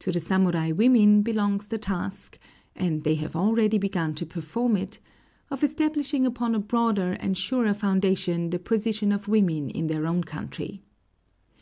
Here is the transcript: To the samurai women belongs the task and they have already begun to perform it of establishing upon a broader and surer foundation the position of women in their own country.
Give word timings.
To 0.00 0.12
the 0.12 0.20
samurai 0.20 0.70
women 0.72 1.22
belongs 1.22 1.68
the 1.68 1.78
task 1.78 2.38
and 2.74 3.04
they 3.04 3.14
have 3.14 3.34
already 3.34 3.78
begun 3.78 4.14
to 4.16 4.26
perform 4.26 4.76
it 4.76 4.98
of 5.50 5.64
establishing 5.64 6.26
upon 6.26 6.54
a 6.54 6.58
broader 6.60 7.12
and 7.12 7.38
surer 7.38 7.72
foundation 7.72 8.50
the 8.50 8.58
position 8.58 9.12
of 9.12 9.28
women 9.28 9.70
in 9.70 9.86
their 9.86 10.06
own 10.06 10.24
country. 10.24 10.82